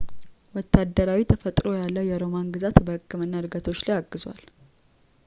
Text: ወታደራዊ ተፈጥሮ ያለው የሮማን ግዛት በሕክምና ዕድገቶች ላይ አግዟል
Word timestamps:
ወታደራዊ 0.55 1.19
ተፈጥሮ 1.31 1.65
ያለው 1.81 2.07
የሮማን 2.07 2.47
ግዛት 2.55 2.79
በሕክምና 2.87 3.33
ዕድገቶች 3.41 3.81
ላይ 3.89 3.97
አግዟል 3.99 4.41